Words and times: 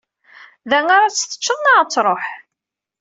Da 0.69 0.77
ara 0.95 1.09
tt-teččeḍ 1.13 1.59
neɣ 1.61 1.77
ad 1.79 1.89
tṛuḥ? 1.89 2.25